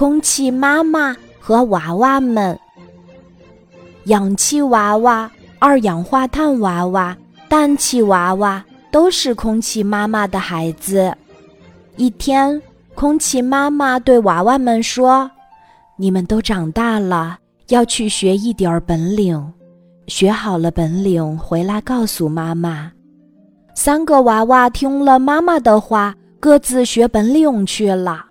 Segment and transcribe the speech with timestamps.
[0.00, 2.58] 空气妈妈和娃娃们。
[4.04, 7.14] 氧气娃娃、二氧化碳娃娃、
[7.50, 11.14] 氮气娃娃都是空气妈妈的孩子。
[11.96, 12.62] 一天，
[12.94, 15.30] 空气妈妈对娃娃们说
[16.00, 17.38] ：“你们都长大了，
[17.68, 19.52] 要去学一点儿本领。
[20.06, 22.90] 学好了本领，回来告诉妈妈。”
[23.76, 28.24] 三个娃娃听了妈妈的话，各自学本领去了。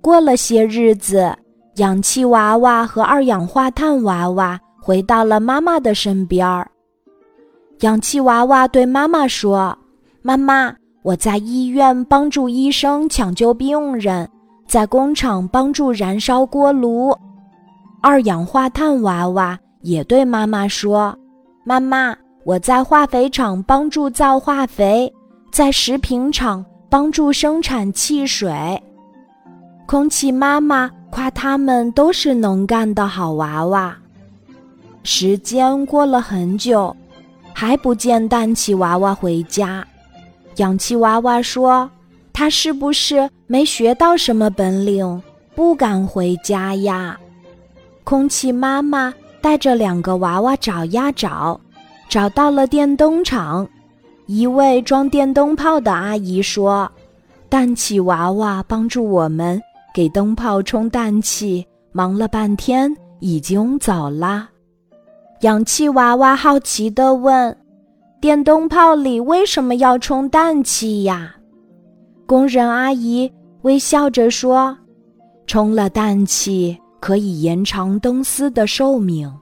[0.00, 1.34] 过了些日子，
[1.76, 6.70] 氧气娃娃和二氧化碳娃娃回到了妈妈的身边儿。
[7.80, 9.76] 氧气娃娃对妈妈说
[10.22, 14.28] ：“妈妈，我在医院帮助医生抢救病人，
[14.66, 17.16] 在工厂帮助燃烧锅炉。”
[18.02, 21.16] 二氧化碳娃娃也对妈妈说
[21.64, 25.12] ：“妈妈。”我在化肥厂帮助造化肥，
[25.52, 28.82] 在食品厂帮助生产汽水。
[29.90, 33.92] 空气妈妈夸他们都是能干的好娃娃。
[35.02, 36.94] 时间过了很久，
[37.52, 39.84] 还不见氮气娃娃回家。
[40.58, 41.90] 氧气娃娃说
[42.32, 45.20] ：“他是不是没学到什么本领，
[45.56, 47.18] 不敢回家呀？”
[48.04, 51.60] 空气妈妈带着两个娃娃找呀找。
[52.08, 53.68] 找到了电灯厂，
[54.26, 56.88] 一位装电灯泡的阿姨说
[57.50, 59.60] ：“氮气娃娃帮助我们
[59.94, 64.48] 给灯泡充氮气，忙了半天已经走啦。”
[65.42, 67.56] 氧气娃娃好奇地问
[68.20, 71.34] ：“电灯泡里为什么要充氮气呀？”
[72.26, 73.32] 工人阿姨
[73.62, 74.76] 微笑着说
[75.46, 79.32] ：“充了氮气可以延长灯丝的寿命。”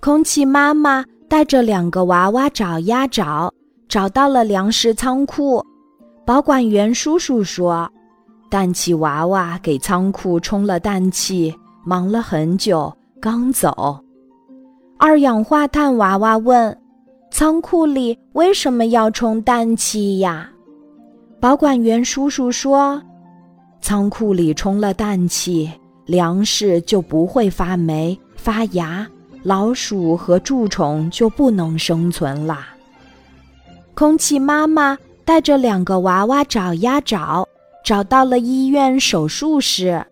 [0.00, 1.04] 空气妈妈。
[1.26, 3.52] 带着两个娃娃找呀找，
[3.88, 5.64] 找到了粮食仓库。
[6.24, 7.90] 保管员叔叔说
[8.54, 11.52] ：“氮气娃娃给仓库充了氮气，
[11.82, 13.98] 忙了很久，刚走。”
[14.96, 16.78] 二氧化碳娃娃问
[17.32, 20.48] ：“仓库里为什么要充氮气呀？”
[21.42, 23.02] 保管员叔叔说
[23.82, 25.68] ：“仓库里充了氮气，
[26.06, 29.04] 粮食就不会发霉发芽。”
[29.42, 32.68] 老鼠和蛀虫就不能生存啦。
[33.94, 37.46] 空气妈妈带着两个娃娃找呀找，
[37.84, 40.04] 找到了医院手术室。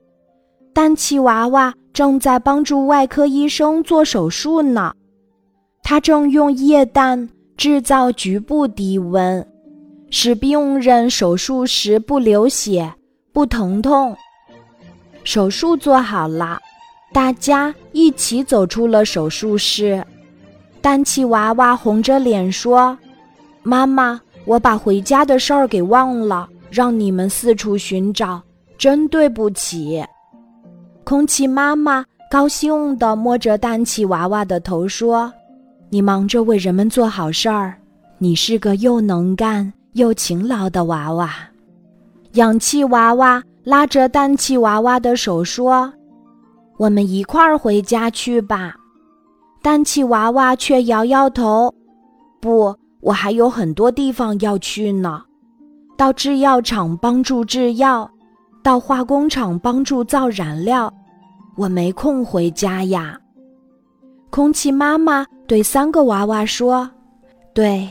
[0.75, 4.93] 氮气娃娃正在帮助外科医生做手术呢。
[5.83, 9.45] 他正用液氮制造局部低温，
[10.11, 12.93] 使病人手术时不流血、
[13.33, 14.17] 不疼痛。
[15.25, 16.61] 手术做好了。
[17.13, 20.03] 大家一起走出了手术室，
[20.81, 22.97] 氮气娃娃红着脸说
[23.63, 28.43] ：“妈妈，我把回家的事儿给忘了，让你们四处寻找，
[28.79, 30.03] 真对不起。”
[31.05, 35.31] 空气妈妈高兴地摸着氮气娃娃的头说
[35.91, 37.75] ：“你忙着为人们做好事儿，
[38.17, 41.31] 你是个又能干又勤劳的娃娃。”
[42.35, 45.93] 氧气娃娃拉着氮气娃娃的手说。
[46.79, 48.75] 我们一块儿回家去吧，
[49.63, 51.73] 氮气娃娃却摇摇头
[52.41, 55.23] ：“不，我还有很多地方要去呢。
[55.97, 58.11] 到制药厂帮助制药，
[58.63, 60.93] 到化工厂帮助造燃料，
[61.57, 63.19] 我没空回家呀。”
[64.31, 66.91] 空气妈妈对三个娃娃说
[67.55, 67.89] ：“对，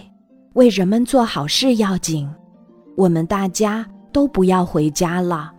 [0.53, 2.29] 为人们做好事要紧，
[2.95, 5.51] 我们大家都不要回家了。”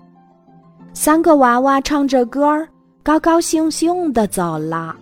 [0.94, 2.68] 三个娃娃唱着歌儿。
[3.04, 4.94] 高高兴兴的走了。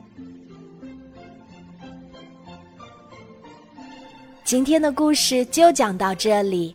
[4.43, 6.75] 今天的故事就讲到这里，